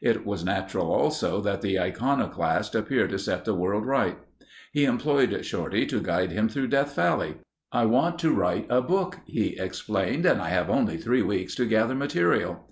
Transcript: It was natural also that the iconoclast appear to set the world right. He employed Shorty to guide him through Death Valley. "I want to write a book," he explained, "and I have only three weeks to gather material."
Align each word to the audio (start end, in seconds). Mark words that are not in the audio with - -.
It 0.00 0.24
was 0.24 0.44
natural 0.44 0.92
also 0.92 1.40
that 1.40 1.62
the 1.62 1.80
iconoclast 1.80 2.76
appear 2.76 3.08
to 3.08 3.18
set 3.18 3.44
the 3.44 3.56
world 3.56 3.84
right. 3.84 4.18
He 4.70 4.84
employed 4.84 5.44
Shorty 5.44 5.84
to 5.86 6.00
guide 6.00 6.30
him 6.30 6.48
through 6.48 6.68
Death 6.68 6.94
Valley. 6.94 7.38
"I 7.72 7.86
want 7.86 8.20
to 8.20 8.30
write 8.30 8.66
a 8.70 8.82
book," 8.82 9.18
he 9.26 9.58
explained, 9.58 10.26
"and 10.26 10.40
I 10.40 10.50
have 10.50 10.70
only 10.70 10.96
three 10.96 11.22
weeks 11.22 11.56
to 11.56 11.66
gather 11.66 11.96
material." 11.96 12.68